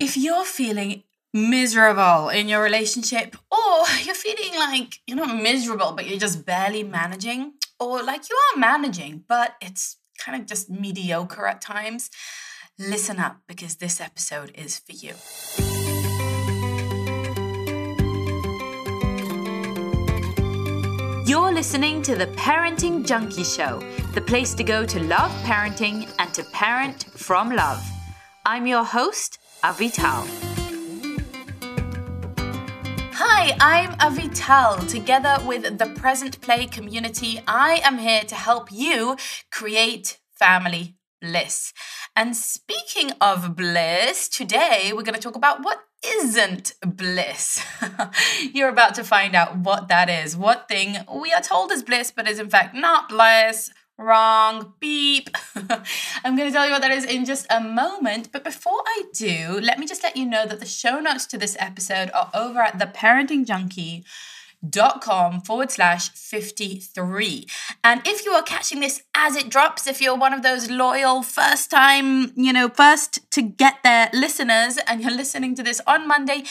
[0.00, 1.02] If you're feeling
[1.34, 6.84] miserable in your relationship, or you're feeling like you're not miserable, but you're just barely
[6.84, 12.10] managing, or like you are managing, but it's kind of just mediocre at times,
[12.78, 15.14] listen up because this episode is for you.
[21.26, 23.82] You're listening to the Parenting Junkie Show,
[24.14, 27.84] the place to go to love parenting and to parent from love.
[28.46, 30.24] I'm your host, Avital.
[33.14, 34.88] Hi, I'm Avital.
[34.88, 39.16] Together with the Present Play community, I am here to help you
[39.50, 41.72] create family bliss.
[42.14, 47.60] And speaking of bliss, today we're going to talk about what isn't bliss.
[48.52, 50.36] You're about to find out what that is.
[50.36, 53.72] What thing we are told is bliss, but is in fact not bliss.
[53.98, 55.28] Wrong, beep.
[56.24, 58.30] I'm going to tell you what that is in just a moment.
[58.30, 61.38] But before I do, let me just let you know that the show notes to
[61.38, 64.04] this episode are over at the Parenting Junkie
[64.68, 67.46] dot com forward slash 53.
[67.84, 71.22] And if you are catching this as it drops, if you're one of those loyal
[71.22, 76.06] first time, you know, first to get there listeners and you're listening to this on
[76.06, 76.44] Monday,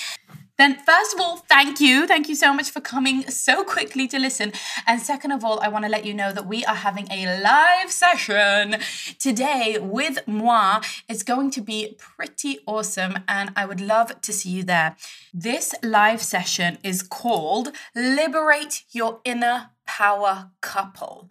[0.57, 2.07] then, first of all, thank you.
[2.07, 4.53] Thank you so much for coming so quickly to listen.
[4.85, 7.41] And second of all, I want to let you know that we are having a
[7.41, 8.77] live session
[9.19, 10.81] today with moi.
[11.07, 14.95] It's going to be pretty awesome, and I would love to see you there.
[15.33, 21.29] This live session is called Liberate Your Inner power couple.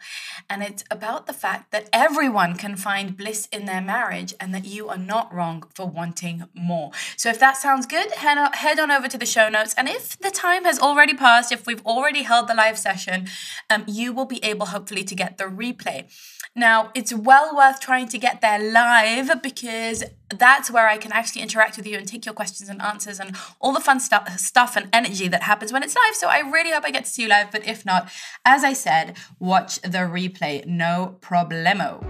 [0.51, 4.65] And it's about the fact that everyone can find bliss in their marriage and that
[4.65, 6.91] you are not wrong for wanting more.
[7.17, 9.75] So if that sounds good, head on, over to the show notes.
[9.77, 13.29] And if the time has already passed, if we've already held the live session,
[13.69, 16.07] um, you will be able hopefully to get the replay.
[16.55, 21.43] Now, it's well worth trying to get there live because that's where I can actually
[21.43, 24.77] interact with you and take your questions and answers and all the fun stuff stuff
[24.77, 26.15] and energy that happens when it's live.
[26.15, 28.11] So I really hope I get to see you live, but if not,
[28.45, 32.05] as I said, watch the replay, no problemo.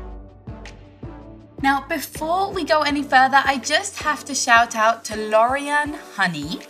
[1.62, 6.60] Now, before we go any further, I just have to shout out to Lorian Honey.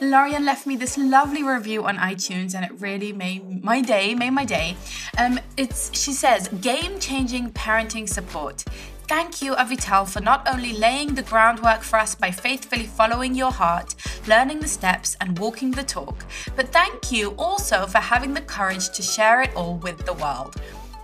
[0.00, 4.12] Lorian left me this lovely review on iTunes, and it really made my day.
[4.14, 4.76] Made my day.
[5.16, 8.64] Um, it's she says game-changing parenting support.
[9.06, 13.52] Thank you, Avital, for not only laying the groundwork for us by faithfully following your
[13.52, 13.94] heart,
[14.26, 16.24] learning the steps, and walking the talk,
[16.56, 20.56] but thank you also for having the courage to share it all with the world.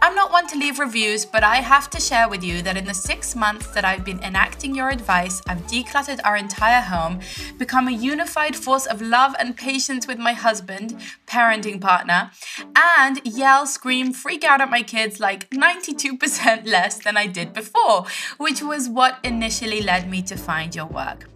[0.03, 2.87] I'm not one to leave reviews, but I have to share with you that in
[2.87, 7.21] the six months that I've been enacting your advice, I've decluttered our entire home,
[7.59, 12.31] become a unified force of love and patience with my husband, parenting partner,
[12.75, 18.07] and yell, scream, freak out at my kids like 92% less than I did before,
[18.39, 21.29] which was what initially led me to find your work.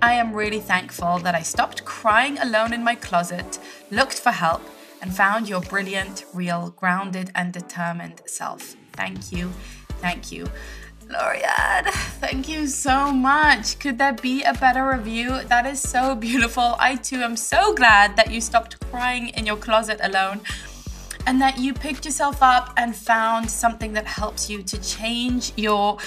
[0.00, 3.58] I am really thankful that I stopped crying alone in my closet,
[3.90, 4.62] looked for help,
[5.02, 8.76] and found your brilliant, real, grounded, and determined self.
[8.92, 9.50] Thank you.
[10.00, 10.46] Thank you.
[11.10, 11.84] Lorian,
[12.20, 13.78] thank you so much.
[13.78, 15.42] Could there be a better review?
[15.48, 16.76] That is so beautiful.
[16.78, 20.40] I too am so glad that you stopped crying in your closet alone
[21.26, 25.98] and that you picked yourself up and found something that helps you to change your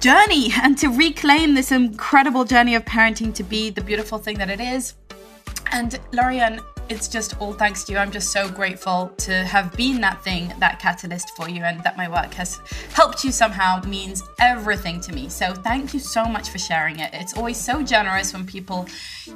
[0.00, 4.48] journey and to reclaim this incredible journey of parenting to be the beautiful thing that
[4.48, 4.94] it is.
[5.72, 7.98] And Lorian, it's just all thanks to you.
[7.98, 11.96] I'm just so grateful to have been that thing, that catalyst for you, and that
[11.96, 12.60] my work has
[12.92, 15.28] helped you somehow means everything to me.
[15.28, 17.10] So thank you so much for sharing it.
[17.12, 18.86] It's always so generous when people,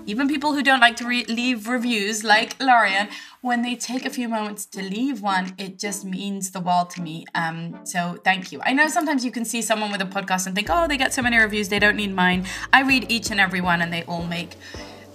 [0.06, 3.08] even people who don't like to re- leave reviews, like Lorian,
[3.40, 7.02] when they take a few moments to leave one, it just means the world to
[7.02, 7.24] me.
[7.34, 8.60] Um, so thank you.
[8.62, 11.14] I know sometimes you can see someone with a podcast and think, oh, they get
[11.14, 12.46] so many reviews, they don't need mine.
[12.72, 14.56] I read each and every one, and they all make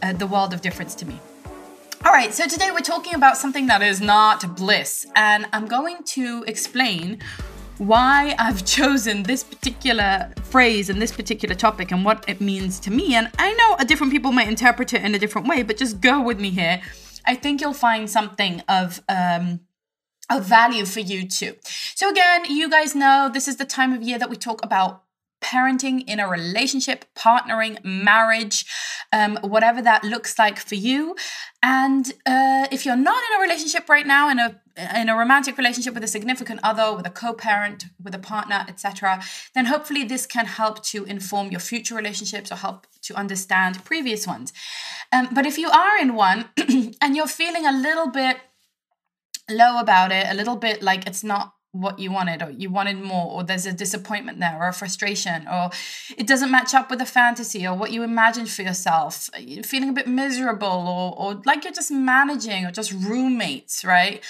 [0.02, 1.20] uh, the world of difference to me.
[2.06, 6.03] All right, so today we're talking about something that is not bliss, and I'm going
[6.08, 7.19] to explain
[7.78, 12.92] why I've chosen this particular phrase and this particular topic and what it means to
[12.92, 13.16] me.
[13.16, 16.22] And I know different people might interpret it in a different way, but just go
[16.22, 16.81] with me here.
[17.25, 19.62] I think you'll find something of um,
[20.30, 21.56] of value for you too.
[21.95, 25.04] So again, you guys know this is the time of year that we talk about
[25.44, 28.66] parenting in a relationship, partnering, marriage,
[29.12, 31.16] um, whatever that looks like for you.
[31.62, 35.56] And uh, if you're not in a relationship right now, in a in a romantic
[35.57, 39.22] relationship with a significant other, with a co-parent, with a partner, etc.,
[39.54, 44.25] then hopefully this can help to inform your future relationships or help to understand previous
[44.25, 44.51] ones.
[45.12, 46.50] Um, but if you are in one
[47.01, 48.38] and you're feeling a little bit
[49.50, 53.02] low about it, a little bit like it's not what you wanted or you wanted
[53.02, 55.72] more or there's a disappointment there or a frustration or
[56.16, 59.28] it doesn't match up with a fantasy or what you imagined for yourself.
[59.38, 64.24] You're feeling a bit miserable or or like you're just managing or just roommates right?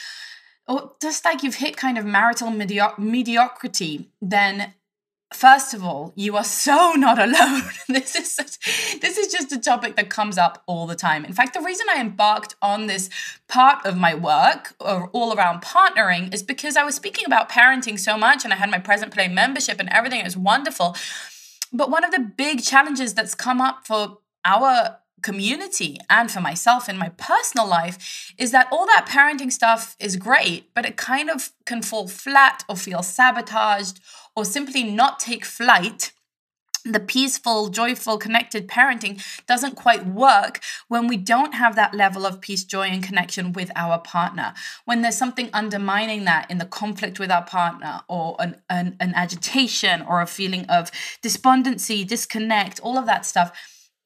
[0.70, 4.74] Or just like you've hit kind of marital medio- mediocrity then
[5.34, 7.64] First of all, you are so not alone.
[7.88, 11.26] this is such, this is just a topic that comes up all the time.
[11.26, 13.10] In fact, the reason I embarked on this
[13.48, 18.00] part of my work or all around partnering is because I was speaking about parenting
[18.00, 20.96] so much and I had my present play membership and everything it was wonderful.
[21.72, 26.88] But one of the big challenges that's come up for our community and for myself
[26.88, 31.30] in my personal life is that all that parenting stuff is great, but it kind
[31.30, 34.00] of can fall flat or feel sabotaged
[34.36, 36.12] or simply not take flight
[36.86, 40.60] the peaceful, joyful, connected parenting doesn't quite work
[40.90, 44.54] when we don't have that level of peace, joy, and connection with our partner.
[44.84, 49.14] When there's something undermining that in the conflict with our partner, or an, an, an
[49.16, 50.92] agitation, or a feeling of
[51.22, 53.58] despondency, disconnect, all of that stuff,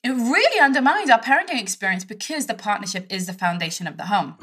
[0.03, 4.37] it really undermines our parenting experience because the partnership is the foundation of the home.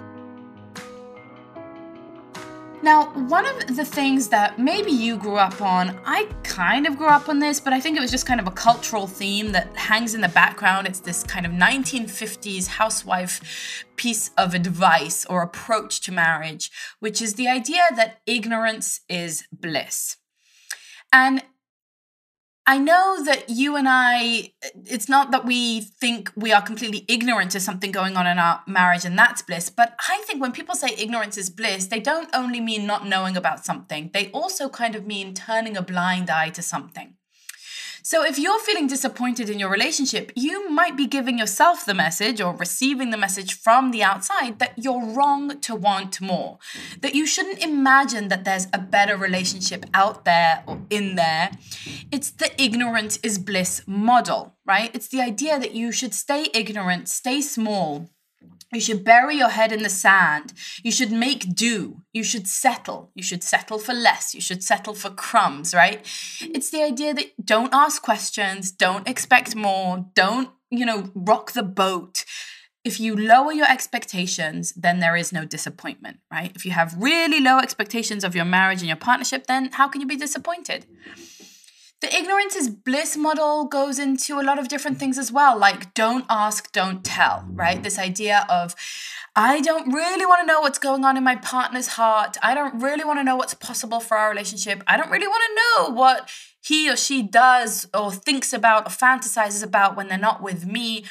[2.85, 7.07] Now, one of the things that maybe you grew up on, I kind of grew
[7.07, 9.75] up on this, but I think it was just kind of a cultural theme that
[9.75, 10.87] hangs in the background.
[10.87, 16.71] It's this kind of 1950s housewife piece of advice or approach to marriage,
[17.01, 20.19] which is the idea that ignorance is bliss.
[21.11, 21.43] And
[22.67, 24.53] I know that you and I,
[24.87, 28.63] it's not that we think we are completely ignorant to something going on in our
[28.67, 32.31] marriage and that's bliss, but I think when people say ignorance is bliss, they don't
[32.33, 36.49] only mean not knowing about something, they also kind of mean turning a blind eye
[36.51, 37.17] to something.
[38.07, 42.39] So if you're feeling disappointed in your relationship, you might be giving yourself the message
[42.39, 46.59] or receiving the message from the outside that you're wrong to want more.
[47.01, 51.53] That you shouldn't imagine that there's a better relationship out there or in there.
[52.13, 54.95] It's the ignorance is bliss model, right?
[54.95, 58.11] It's the idea that you should stay ignorant, stay small,
[58.75, 60.53] you should bury your head in the sand.
[60.83, 62.03] You should make do.
[62.13, 63.11] You should settle.
[63.15, 64.35] You should settle for less.
[64.35, 66.05] You should settle for crumbs, right?
[66.41, 71.63] It's the idea that don't ask questions, don't expect more, don't, you know, rock the
[71.63, 72.25] boat.
[72.85, 76.53] If you lower your expectations, then there is no disappointment, right?
[76.55, 80.03] If you have really low expectations of your marriage and your partnership, then how can
[80.03, 80.85] you be disappointed?
[82.05, 85.95] The ignorance is bliss model goes into a lot of different things as well, like
[85.95, 87.83] don't ask, don't tell, right?
[87.83, 88.75] This idea of,
[89.35, 92.37] I don't really want to know what's going on in my partner's heart.
[92.43, 94.83] I don't really want to know what's possible for our relationship.
[94.87, 96.29] I don't really want to know what
[96.61, 101.07] he or she does or thinks about or fantasizes about when they're not with me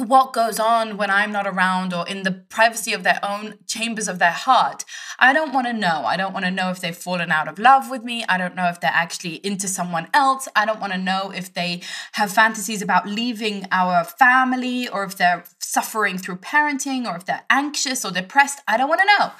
[0.00, 4.08] what goes on when I'm not around or in the privacy of their own chambers
[4.08, 4.84] of their heart.
[5.18, 6.04] I don't want to know.
[6.04, 8.24] I don't want to know if they've fallen out of love with me.
[8.28, 10.48] I don't know if they're actually into someone else.
[10.54, 15.16] I don't want to know if they have fantasies about leaving our family or if
[15.16, 18.60] they're suffering through parenting or if they're anxious or depressed.
[18.66, 19.32] I don't want to know,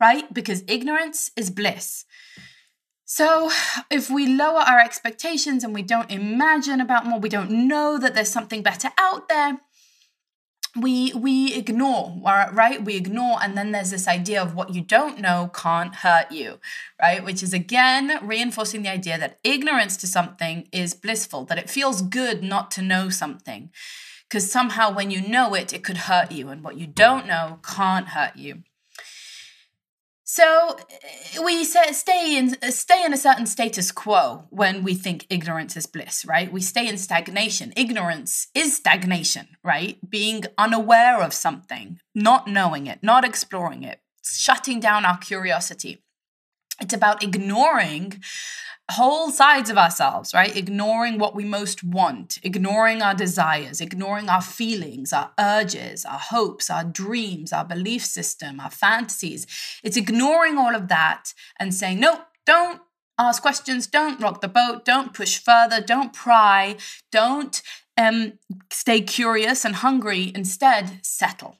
[0.00, 0.32] right?
[0.32, 2.04] Because ignorance is bliss.
[3.14, 3.50] So,
[3.90, 8.14] if we lower our expectations and we don't imagine about more, we don't know that
[8.14, 9.60] there's something better out there,
[10.74, 12.82] we we ignore right?
[12.82, 16.58] We ignore and then there's this idea of what you don't know can't hurt you
[17.00, 17.22] right?
[17.22, 22.00] Which is again reinforcing the idea that ignorance to something is blissful that it feels
[22.00, 23.70] good not to know something
[24.28, 27.58] because somehow when you know it it could hurt you and what you don't know
[27.62, 28.62] can't hurt you
[30.24, 30.76] so
[31.44, 36.24] we stay in stay in a certain status quo when we think ignorance is bliss,
[36.24, 36.52] right?
[36.52, 37.72] We stay in stagnation.
[37.76, 39.98] Ignorance is stagnation, right?
[40.08, 46.04] Being unaware of something, not knowing it, not exploring it, shutting down our curiosity.
[46.82, 48.20] It's about ignoring
[48.90, 50.54] whole sides of ourselves, right?
[50.54, 56.68] Ignoring what we most want, ignoring our desires, ignoring our feelings, our urges, our hopes,
[56.68, 59.46] our dreams, our belief system, our fantasies.
[59.84, 62.80] It's ignoring all of that and saying, no, don't
[63.16, 66.76] ask questions, don't rock the boat, don't push further, don't pry,
[67.12, 67.62] don't
[67.96, 68.32] um,
[68.72, 70.32] stay curious and hungry.
[70.34, 71.58] Instead, settle.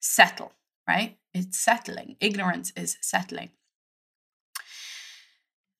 [0.00, 0.52] Settle,
[0.88, 1.18] right?
[1.32, 2.16] It's settling.
[2.18, 3.50] Ignorance is settling.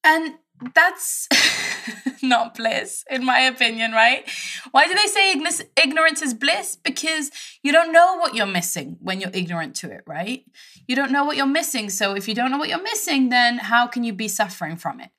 [0.07, 0.35] And
[0.73, 1.29] that's
[2.23, 4.25] not bliss, in my opinion, right?
[4.71, 5.33] Why do they say
[5.77, 6.77] ignorance is bliss?
[6.77, 7.33] Because
[7.65, 10.45] you don't know what you're missing when you're ignorant to it, right?
[10.87, 11.91] You don't know what you're missing.
[11.91, 15.01] So if you don't know what you're missing, then how can you be suffering from
[15.01, 15.11] it?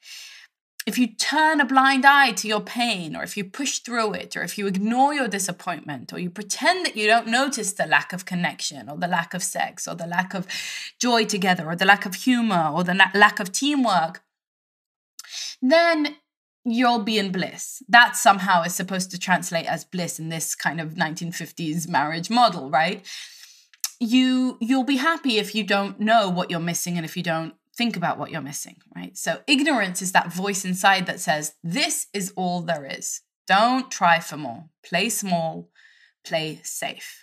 [0.87, 4.37] if you turn a blind eye to your pain, or if you push through it,
[4.37, 8.13] or if you ignore your disappointment, or you pretend that you don't notice the lack
[8.13, 10.47] of connection, or the lack of sex, or the lack of
[10.97, 14.21] joy together, or the lack of humor, or the lack of teamwork,
[15.61, 16.15] then
[16.63, 17.81] you'll be in bliss.
[17.87, 22.69] That somehow is supposed to translate as bliss in this kind of 1950s marriage model,
[22.69, 23.05] right?
[23.99, 27.53] You you'll be happy if you don't know what you're missing and if you don't
[27.75, 29.15] think about what you're missing, right?
[29.17, 33.21] So ignorance is that voice inside that says, this is all there is.
[33.45, 34.65] Don't try for more.
[34.83, 35.69] Play small,
[36.25, 37.19] play safe.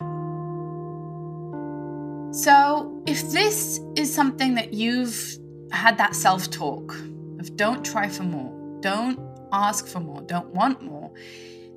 [2.32, 5.38] So, if this is something that you've
[5.70, 6.96] had that self talk
[7.44, 9.18] of don't try for more, don't
[9.52, 11.12] ask for more, don't want more,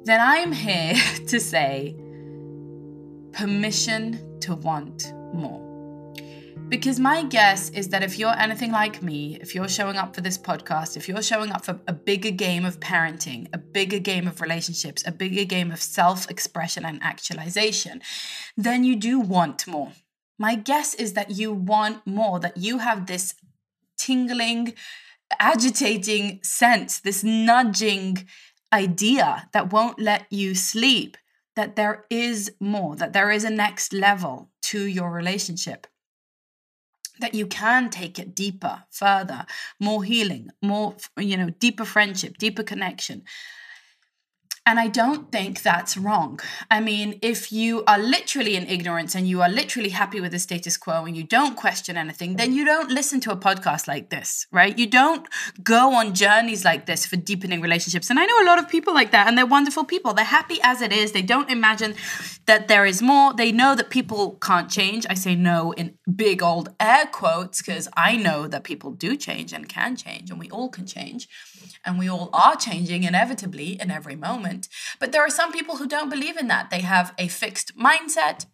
[0.06, 0.96] then I'm here
[1.28, 1.96] to say
[3.34, 5.64] permission to want more.
[6.70, 10.20] Because my guess is that if you're anything like me, if you're showing up for
[10.20, 14.28] this podcast, if you're showing up for a bigger game of parenting, a bigger game
[14.28, 18.02] of relationships, a bigger game of self expression and actualization,
[18.58, 19.94] then you do want more.
[20.38, 23.34] My guess is that you want more, that you have this
[23.98, 24.74] tingling,
[25.40, 28.28] agitating sense, this nudging
[28.74, 31.18] idea that won't let you sleep,
[31.56, 35.88] that there is more, that there is a next level to your relationship
[37.20, 39.46] that you can take it deeper, further,
[39.80, 43.24] more healing, more, you know, deeper friendship, deeper connection.
[44.68, 46.42] And I don't think that's wrong.
[46.70, 50.40] I mean, if you are literally in ignorance and you are literally happy with the
[50.40, 54.10] status quo and you don't question anything, then you don't listen to a podcast like
[54.10, 54.78] this, right?
[54.78, 55.26] You don't
[55.64, 58.10] go on journeys like this for deepening relationships.
[58.10, 60.14] And I know a lot of people like that, and they're wonderful people.
[60.14, 61.14] They're happy as it is.
[61.14, 61.96] They don't imagine
[62.46, 63.34] that there is more.
[63.34, 65.06] They know that people can't change.
[65.10, 69.54] I say no in big old air quotes because I know that people do change
[69.54, 71.30] and can change, and we all can change.
[71.86, 74.16] And we all are changing inevitably in every
[74.58, 74.70] moment.
[75.00, 76.70] But there are some people who don't believe in that.
[76.70, 78.46] They have a fixed mindset.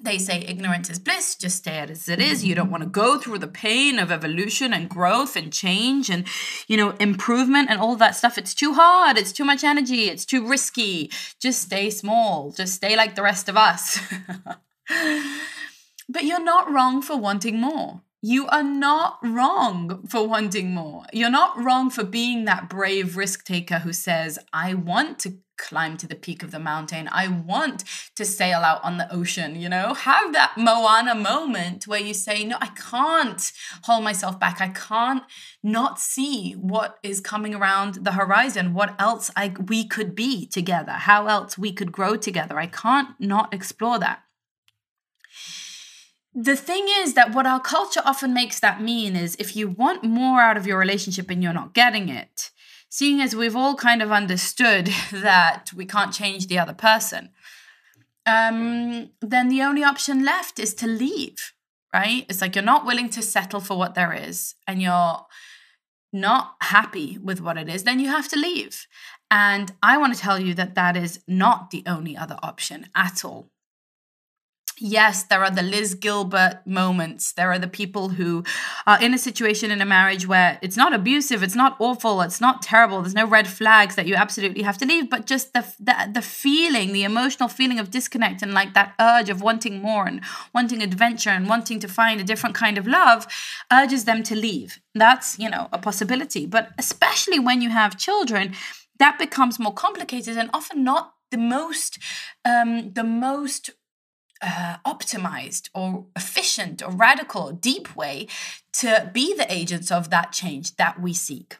[0.00, 2.44] They say ignorance is bliss, just stay as it is.
[2.44, 6.24] You don't want to go through the pain of evolution and growth and change and,
[6.68, 8.38] you know, improvement and all that stuff.
[8.38, 9.18] It's too hard.
[9.18, 10.08] It's too much energy.
[10.08, 11.10] It's too risky.
[11.40, 12.52] Just stay small.
[12.52, 13.98] Just stay like the rest of us.
[16.08, 18.02] but you're not wrong for wanting more.
[18.20, 21.04] You are not wrong for wanting more.
[21.12, 25.96] You're not wrong for being that brave risk taker who says, I want to climb
[25.98, 27.08] to the peak of the mountain.
[27.12, 27.84] I want
[28.16, 29.94] to sail out on the ocean, you know?
[29.94, 33.52] Have that Moana moment where you say, No, I can't
[33.84, 34.60] hold myself back.
[34.60, 35.22] I can't
[35.62, 40.92] not see what is coming around the horizon, what else I, we could be together,
[40.92, 42.58] how else we could grow together.
[42.58, 44.22] I can't not explore that
[46.34, 50.04] the thing is that what our culture often makes that mean is if you want
[50.04, 52.50] more out of your relationship and you're not getting it,
[52.88, 57.30] seeing as we've all kind of understood that we can't change the other person,
[58.26, 61.54] um, then the only option left is to leave,
[61.94, 62.26] right?
[62.28, 65.26] It's like you're not willing to settle for what there is and you're
[66.12, 68.86] not happy with what it is, then you have to leave.
[69.30, 73.24] And I want to tell you that that is not the only other option at
[73.24, 73.50] all
[74.80, 77.32] yes, there are the Liz Gilbert moments.
[77.32, 78.44] There are the people who
[78.86, 82.40] are in a situation in a marriage where it's not abusive, it's not awful, it's
[82.40, 83.02] not terrible.
[83.02, 86.22] There's no red flags that you absolutely have to leave, but just the the, the
[86.22, 90.20] feeling, the emotional feeling of disconnect and like that urge of wanting more and
[90.54, 93.26] wanting adventure and wanting to find a different kind of love
[93.72, 94.80] urges them to leave.
[94.94, 96.46] That's, you know, a possibility.
[96.46, 98.54] But especially when you have children,
[98.98, 101.98] that becomes more complicated and often not the most
[102.44, 103.70] um, the most
[104.42, 108.26] uh, optimized or efficient or radical or deep way
[108.72, 111.56] to be the agents of that change that we seek.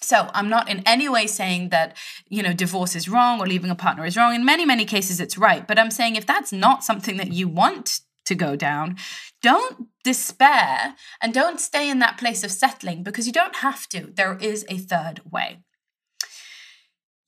[0.00, 1.96] So I'm not in any way saying that,
[2.28, 4.34] you know, divorce is wrong or leaving a partner is wrong.
[4.34, 5.66] In many, many cases, it's right.
[5.66, 8.96] But I'm saying if that's not something that you want to go down,
[9.42, 14.12] don't despair and don't stay in that place of settling because you don't have to.
[14.14, 15.60] There is a third way.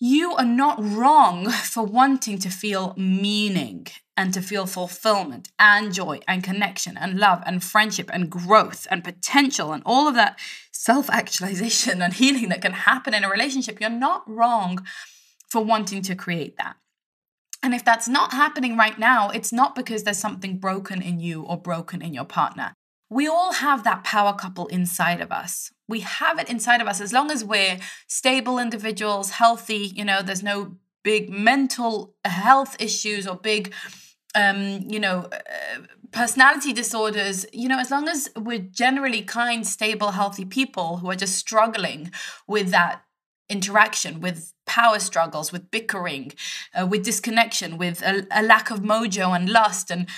[0.04, 6.18] You are not wrong for wanting to feel meaning and to feel fulfillment and joy
[6.26, 10.40] and connection and love and friendship and growth and potential and all of that
[10.73, 14.85] self actualization and healing that can happen in a relationship, you're not wrong
[15.49, 16.75] for wanting to create that.
[17.62, 21.44] And if that's not happening right now, it's not because there's something broken in you
[21.44, 22.75] or broken in your partner.
[23.12, 25.71] We all have that power couple inside of us.
[25.87, 30.23] We have it inside of us as long as we're stable individuals, healthy, you know,
[30.23, 33.75] there's no big mental health issues or big
[34.35, 40.12] um, you know, uh, personality disorders, you know, as long as we're generally kind, stable,
[40.12, 42.11] healthy people who are just struggling
[42.47, 43.02] with that
[43.50, 46.33] interaction, with power struggles, with bickering,
[46.75, 50.09] uh, with disconnection, with a, a lack of mojo and lust and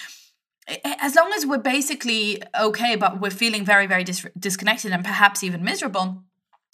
[0.85, 5.43] as long as we're basically okay but we're feeling very very dis- disconnected and perhaps
[5.43, 6.23] even miserable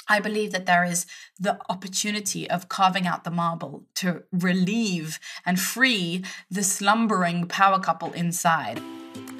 [0.08, 1.06] I believe that there is
[1.38, 8.12] the opportunity of carving out the marble to relieve and free the slumbering power couple
[8.12, 8.82] inside.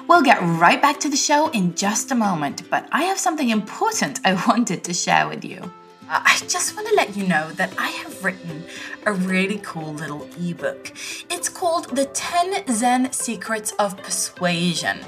[0.07, 3.49] We'll get right back to the show in just a moment, but I have something
[3.49, 5.69] important I wanted to share with you.
[6.11, 8.65] Uh, I just want to let you know that I have written
[9.05, 10.91] a really cool little ebook.
[11.29, 14.99] It's called The 10 Zen Secrets of Persuasion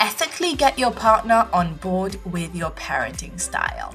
[0.00, 3.94] Ethically Get Your Partner on Board with Your Parenting Style.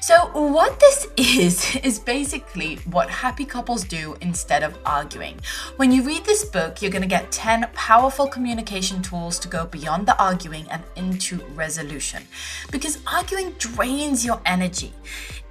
[0.00, 5.40] So, what this is, is basically what happy couples do instead of arguing.
[5.76, 9.66] When you read this book, you're going to get 10 powerful communication tools to go
[9.66, 12.24] beyond the arguing and into resolution.
[12.70, 14.92] Because arguing drains your energy.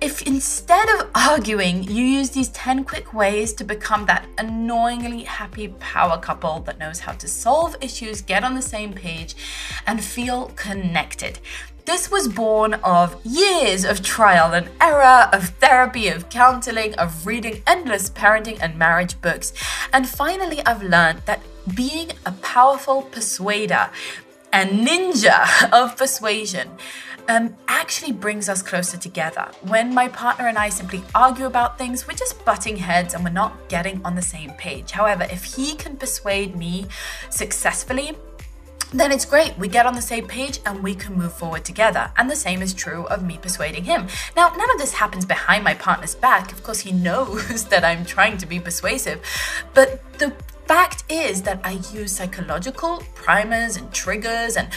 [0.02, 5.70] If instead of arguing, you use these 10 quick ways to become that annoyingly happy
[5.80, 9.36] power couple that knows how to solve issues, get on the same page,
[9.88, 11.40] and feel connected.
[11.86, 17.62] This was born of years of trial and error, of therapy, of counseling, of reading
[17.68, 19.52] endless parenting and marriage books.
[19.92, 21.42] And finally, I've learned that
[21.76, 23.90] being a powerful persuader
[24.54, 26.70] and ninja of persuasion
[27.28, 29.50] um, actually brings us closer together.
[29.64, 33.30] When my partner and I simply argue about things, we're just butting heads and we're
[33.32, 34.92] not getting on the same page.
[34.92, 36.86] However, if he can persuade me
[37.30, 38.18] successfully,
[38.94, 39.58] then it's great.
[39.58, 42.12] We get on the same page and we can move forward together.
[42.16, 44.08] And the same is true of me persuading him.
[44.36, 46.52] Now, none of this happens behind my partner's back.
[46.52, 49.22] Of course, he knows that I'm trying to be persuasive.
[49.74, 50.34] But the
[50.66, 54.70] fact is that I use psychological primers and triggers and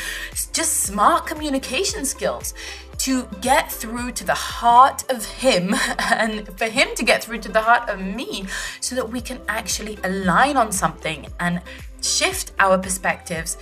[0.53, 2.55] just smart communication skills
[2.99, 7.53] to get through to the heart of him and for him to get through to
[7.53, 8.47] the heart of me
[8.81, 11.61] so that we can actually align on something and
[12.01, 13.57] shift our perspectives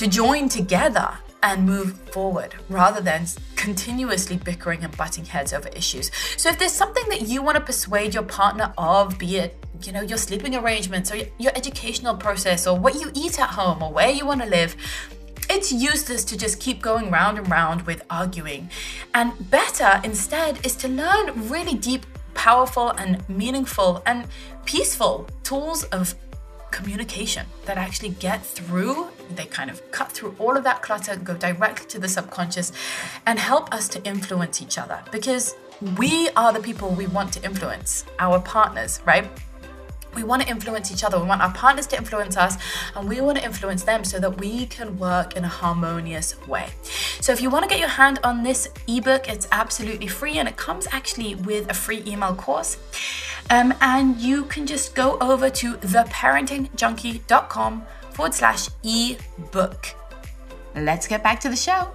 [0.00, 1.10] to join together
[1.42, 6.10] and move forward rather than continuously bickering and butting heads over issues.
[6.38, 9.92] So if there's something that you want to persuade your partner of, be it you
[9.92, 13.92] know your sleeping arrangements or your educational process or what you eat at home or
[13.92, 14.74] where you want to live,
[15.50, 18.70] it's useless to just keep going round and round with arguing.
[19.12, 24.26] And better instead is to learn really deep, powerful, and meaningful and
[24.64, 26.14] peaceful tools of
[26.70, 29.10] communication that actually get through.
[29.36, 32.72] They kind of cut through all of that clutter, go directly to the subconscious,
[33.26, 35.54] and help us to influence each other because
[35.96, 39.28] we are the people we want to influence, our partners, right?
[40.14, 41.20] We want to influence each other.
[41.20, 42.56] We want our partners to influence us,
[42.96, 46.70] and we want to influence them so that we can work in a harmonious way.
[47.20, 50.48] So, if you want to get your hand on this ebook, it's absolutely free and
[50.48, 52.76] it comes actually with a free email course.
[53.50, 57.82] Um, and you can just go over to theparentingjunkie.com
[58.20, 59.86] forward slash ebook.
[60.74, 61.90] Let's get back to the show.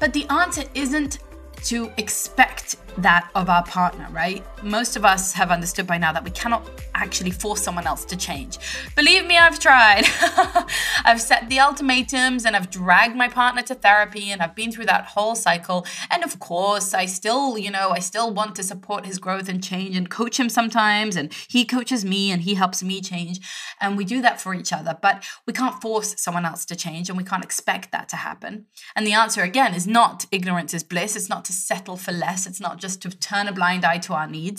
[0.00, 1.18] But the answer isn't
[1.64, 4.42] to expect that of our partner, right?
[4.62, 8.16] Most of us have understood by now that we cannot actually force someone else to
[8.16, 8.58] change.
[8.94, 10.04] Believe me, I've tried.
[11.04, 14.86] I've set the ultimatums and I've dragged my partner to therapy and I've been through
[14.86, 15.84] that whole cycle.
[16.10, 19.62] And of course, I still, you know, I still want to support his growth and
[19.64, 21.16] change and coach him sometimes.
[21.16, 23.40] And he coaches me and he helps me change.
[23.80, 24.96] And we do that for each other.
[25.02, 28.66] But we can't force someone else to change and we can't expect that to happen.
[28.94, 31.16] And the answer, again, is not ignorance is bliss.
[31.16, 32.46] It's not to settle for less.
[32.46, 34.51] It's not just to turn a blind eye to our needs.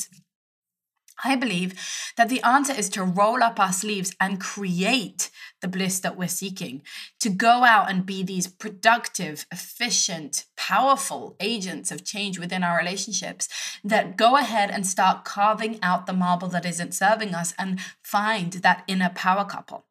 [1.23, 1.79] I believe
[2.17, 5.29] that the answer is to roll up our sleeves and create
[5.61, 6.81] the bliss that we're seeking,
[7.21, 13.47] to go out and be these productive, efficient, powerful agents of change within our relationships
[13.83, 18.53] that go ahead and start carving out the marble that isn't serving us and find
[18.53, 19.85] that inner power couple.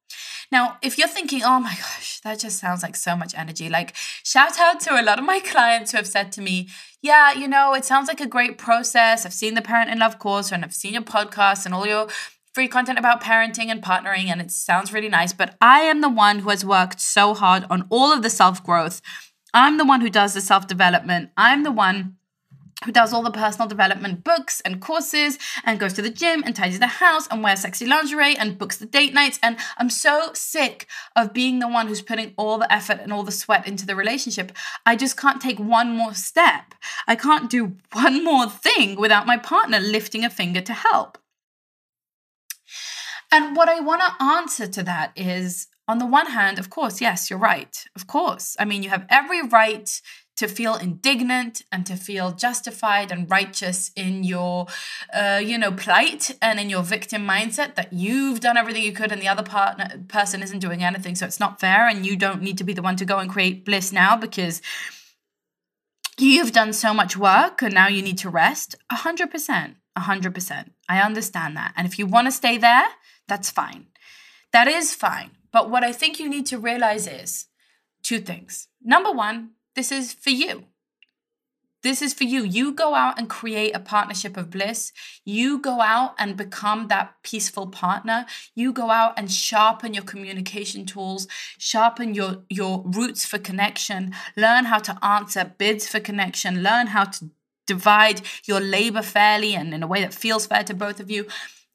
[0.50, 3.94] Now, if you're thinking, oh my gosh, that just sounds like so much energy, like
[4.22, 6.68] shout out to a lot of my clients who have said to me,
[7.00, 9.26] yeah, you know, it sounds like a great process.
[9.26, 12.08] I've seen the Parent in Love course and I've seen your podcast and all your
[12.52, 15.32] free content about parenting and partnering, and it sounds really nice.
[15.32, 18.62] But I am the one who has worked so hard on all of the self
[18.62, 19.00] growth.
[19.54, 21.30] I'm the one who does the self development.
[21.36, 22.16] I'm the one
[22.84, 26.54] who does all the personal development books and courses and goes to the gym and
[26.54, 29.38] tidies the house and wears sexy lingerie and books the date nights.
[29.42, 33.22] And I'm so sick of being the one who's putting all the effort and all
[33.22, 34.52] the sweat into the relationship.
[34.84, 36.74] I just can't take one more step.
[37.06, 41.18] I can't do one more thing without my partner lifting a finger to help.
[43.30, 47.00] And what I want to answer to that is on the one hand, of course,
[47.00, 47.84] yes, you're right.
[47.96, 48.56] Of course.
[48.58, 50.00] I mean, you have every right
[50.36, 54.66] to feel indignant and to feel justified and righteous in your
[55.12, 59.12] uh, you know plight and in your victim mindset that you've done everything you could
[59.12, 61.14] and the other partner person isn't doing anything.
[61.14, 63.30] So it's not fair and you don't need to be the one to go and
[63.30, 64.62] create bliss now because
[66.18, 68.74] you've done so much work and now you need to rest.
[68.90, 71.74] 100% 100% i understand that.
[71.76, 72.86] And if you want to stay there
[73.28, 73.86] that's fine.
[74.52, 75.32] That is fine.
[75.52, 77.46] But what i think you need to realize is
[78.02, 78.68] two things.
[78.82, 80.66] Number one this is for you.
[81.82, 82.44] This is for you.
[82.44, 84.92] You go out and create a partnership of bliss.
[85.24, 88.24] You go out and become that peaceful partner.
[88.54, 91.26] You go out and sharpen your communication tools,
[91.58, 97.04] sharpen your, your roots for connection, learn how to answer bids for connection, learn how
[97.04, 97.30] to
[97.66, 101.26] divide your labor fairly and in a way that feels fair to both of you.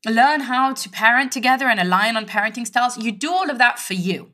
[0.06, 2.98] Learn how to parent together and align on parenting styles.
[2.98, 4.32] You do all of that for you.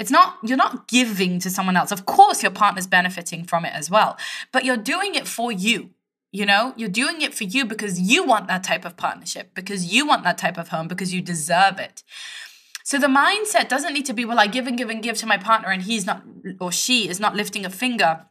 [0.00, 1.92] It's not, you're not giving to someone else.
[1.92, 4.16] Of course, your partner's benefiting from it as well,
[4.50, 5.90] but you're doing it for you.
[6.32, 9.92] You know, you're doing it for you because you want that type of partnership, because
[9.92, 12.02] you want that type of home, because you deserve it.
[12.82, 15.26] So the mindset doesn't need to be, well, I give and give and give to
[15.26, 16.22] my partner and he's not,
[16.58, 18.24] or she is not lifting a finger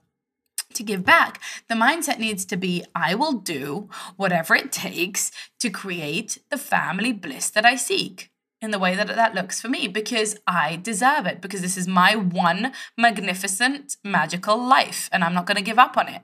[0.74, 1.40] to give back.
[1.68, 7.14] The mindset needs to be I will do whatever it takes to create the family
[7.14, 11.26] bliss that I seek in the way that that looks for me because I deserve
[11.26, 15.80] it, because this is my one magnificent, magical life, and I'm not going to give
[15.80, 16.22] up on it.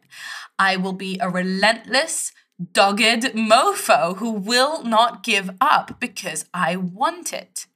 [0.59, 2.31] I will be a relentless,
[2.73, 7.67] dogged mofo who will not give up because I want it.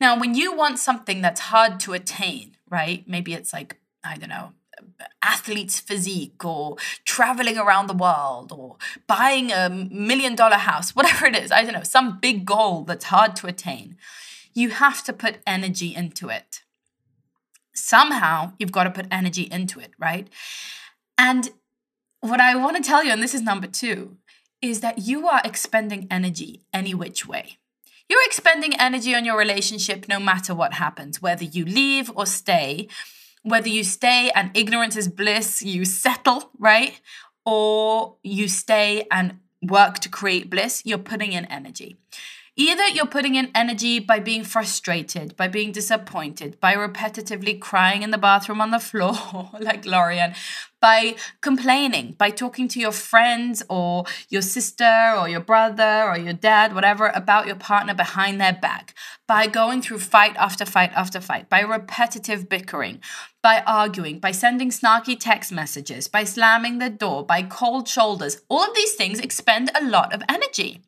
[0.00, 3.04] Now, when you want something that's hard to attain, right?
[3.06, 4.52] Maybe it's like, I don't know,
[5.22, 11.36] athlete's physique or traveling around the world or buying a million dollar house, whatever it
[11.36, 13.96] is, I don't know, some big goal that's hard to attain,
[14.54, 16.62] you have to put energy into it.
[17.74, 20.28] Somehow you've got to put energy into it, right?
[21.16, 21.50] And
[22.20, 24.16] what I want to tell you, and this is number two,
[24.60, 27.58] is that you are expending energy any which way.
[28.08, 32.88] You're expending energy on your relationship no matter what happens, whether you leave or stay
[33.42, 37.00] whether you stay and ignorance is bliss, you settle, right?
[37.44, 41.96] Or you stay and work to create bliss, you're putting in energy.
[42.54, 48.10] Either you're putting in energy by being frustrated, by being disappointed, by repetitively crying in
[48.10, 50.34] the bathroom on the floor, like Lorian,
[50.78, 56.34] by complaining, by talking to your friends or your sister or your brother or your
[56.34, 58.94] dad, whatever, about your partner behind their back,
[59.26, 63.00] by going through fight after fight after fight, by repetitive bickering,
[63.42, 68.42] by arguing, by sending snarky text messages, by slamming the door, by cold shoulders.
[68.50, 70.82] All of these things expend a lot of energy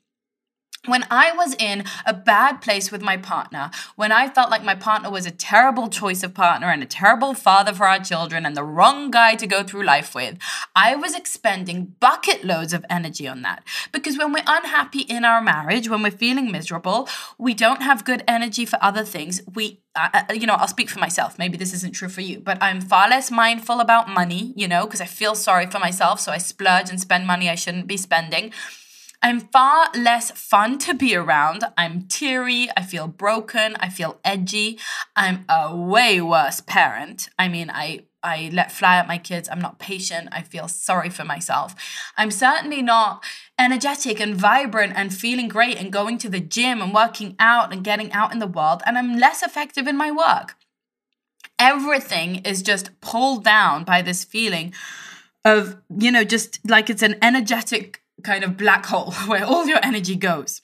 [0.86, 4.74] when I was in a bad place with my partner, when I felt like my
[4.74, 8.56] partner was a terrible choice of partner and a terrible father for our children and
[8.56, 10.38] the wrong guy to go through life with,
[10.76, 13.64] I was expending bucket loads of energy on that.
[13.92, 18.22] Because when we're unhappy in our marriage, when we're feeling miserable, we don't have good
[18.28, 19.40] energy for other things.
[19.54, 21.38] We uh, you know, I'll speak for myself.
[21.38, 24.86] Maybe this isn't true for you, but I'm far less mindful about money, you know,
[24.86, 26.18] because I feel sorry for myself.
[26.18, 28.52] So I splurge and spend money I shouldn't be spending.
[29.24, 31.64] I'm far less fun to be around.
[31.78, 32.68] I'm teary.
[32.76, 33.74] I feel broken.
[33.80, 34.78] I feel edgy.
[35.16, 37.30] I'm a way worse parent.
[37.38, 39.48] I mean, I I let fly at my kids.
[39.48, 40.28] I'm not patient.
[40.30, 41.74] I feel sorry for myself.
[42.18, 43.24] I'm certainly not
[43.58, 47.82] energetic and vibrant and feeling great and going to the gym and working out and
[47.82, 48.82] getting out in the world.
[48.84, 50.56] And I'm less effective in my work.
[51.58, 54.74] Everything is just pulled down by this feeling
[55.46, 59.80] of, you know, just like it's an energetic kind of black hole where all your
[59.82, 60.62] energy goes.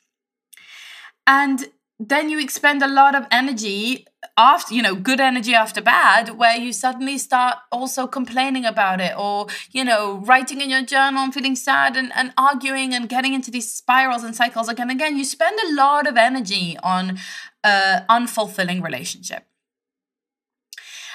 [1.27, 1.67] And
[2.01, 6.57] then you expend a lot of energy after, you know, good energy after bad, where
[6.57, 11.35] you suddenly start also complaining about it or, you know, writing in your journal and
[11.35, 14.89] feeling sad and, and arguing and getting into these spirals and cycles again.
[14.89, 17.19] Again, you spend a lot of energy on
[17.63, 19.50] an unfulfilling relationship.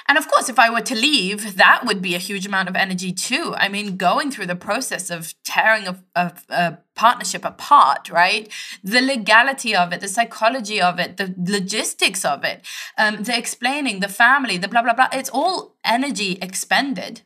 [0.08, 2.76] And of course, if I were to leave, that would be a huge amount of
[2.76, 3.54] energy too.
[3.56, 8.50] I mean, going through the process of tearing a, a, a partnership apart, right?
[8.84, 12.64] The legality of it, the psychology of it, the logistics of it,
[12.96, 15.08] um, the explaining, the family, the blah, blah, blah.
[15.12, 17.22] It's all energy expended.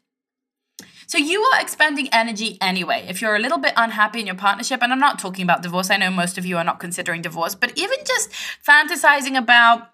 [1.06, 3.04] So you are expending energy anyway.
[3.08, 5.90] If you're a little bit unhappy in your partnership, and I'm not talking about divorce,
[5.90, 8.30] I know most of you are not considering divorce, but even just
[8.64, 9.90] fantasizing about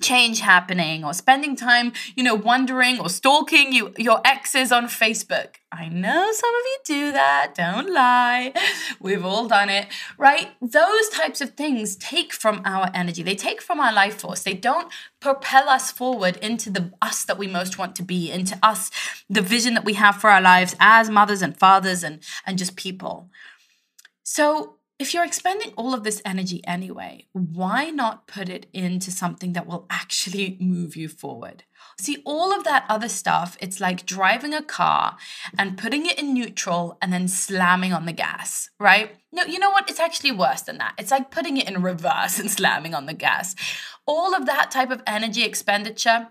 [0.00, 5.56] change happening or spending time, you know, wondering or stalking you your exes on Facebook.
[5.72, 8.52] I know some of you do that, don't lie.
[9.00, 9.86] We've all done it,
[10.18, 10.48] right?
[10.60, 14.42] Those types of things take from our energy, they take from our life force.
[14.42, 18.58] They don't propel us forward into the us that we most want to be, into
[18.62, 18.90] us,
[19.28, 22.74] the vision that we have for our lives as mothers and fathers and, and just
[22.74, 23.30] people.
[24.24, 29.54] So, if you're expending all of this energy anyway, why not put it into something
[29.54, 31.64] that will actually move you forward?
[31.98, 35.16] See, all of that other stuff, it's like driving a car
[35.58, 39.16] and putting it in neutral and then slamming on the gas, right?
[39.32, 39.88] No, you know what?
[39.88, 40.94] It's actually worse than that.
[40.98, 43.56] It's like putting it in reverse and slamming on the gas.
[44.06, 46.28] All of that type of energy expenditure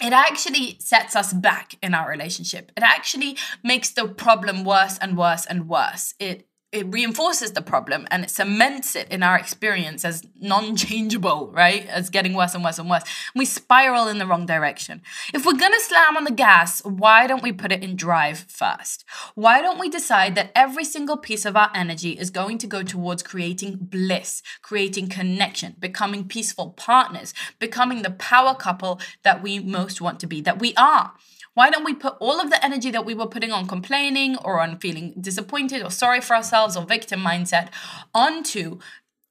[0.00, 2.70] it actually sets us back in our relationship.
[2.76, 6.14] It actually makes the problem worse and worse and worse.
[6.20, 11.86] It it reinforces the problem and it cements it in our experience as non-changeable right?
[11.86, 13.04] As getting worse and worse and worse.
[13.34, 15.00] We spiral in the wrong direction.
[15.32, 18.40] If we're going to slam on the gas why don't we put it in drive
[18.48, 19.04] first?
[19.34, 22.82] Why don't we decide that every single piece of our energy is going to go
[22.82, 30.00] towards creating bliss creating connection becoming peaceful partners becoming the power couple that we most
[30.00, 31.14] want to be that we are
[31.58, 34.60] why don't we put all of the energy that we were putting on complaining or
[34.60, 37.70] on feeling disappointed or sorry for ourselves or victim mindset
[38.14, 38.78] onto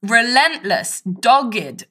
[0.03, 1.85] relentless, dogged,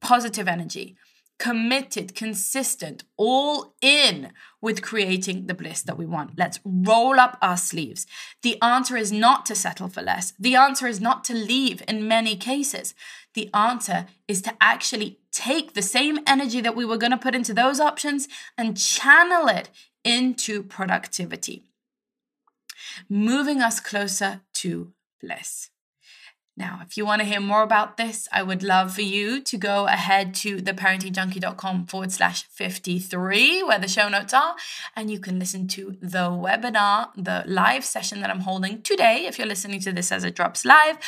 [0.00, 0.96] positive energy?
[1.38, 6.38] committed, consistent, all in with creating the bliss that we want.
[6.38, 8.06] Let's roll up our sleeves.
[8.42, 10.32] The answer is not to settle for less.
[10.38, 12.94] The answer is not to leave in many cases.
[13.34, 17.34] The answer is to actually take the same energy that we were going to put
[17.34, 19.68] into those options and channel it
[20.04, 21.64] into productivity,
[23.08, 25.70] moving us closer to bliss.
[26.56, 29.56] Now, if you want to hear more about this, I would love for you to
[29.56, 34.54] go ahead to theparentingjunkie.com forward slash 53, where the show notes are,
[34.94, 39.36] and you can listen to the webinar, the live session that I'm holding today, if
[39.36, 40.98] you're listening to this as it drops live,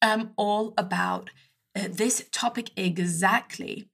[0.00, 1.30] um, all about
[1.76, 3.88] Uh, this topic exactly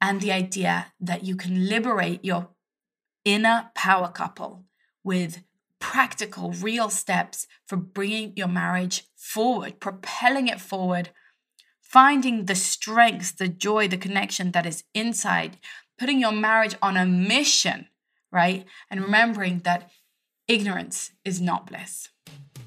[0.00, 2.48] and the idea that you can liberate your
[3.24, 4.64] inner power couple
[5.02, 5.42] with
[5.78, 11.10] practical, real steps for bringing your marriage forward, propelling it forward,
[11.80, 15.58] finding the strength, the joy, the connection that is inside,
[15.98, 17.86] putting your marriage on a mission,
[18.32, 18.64] right?
[18.90, 19.90] And remembering that
[20.48, 22.08] ignorance is not bliss.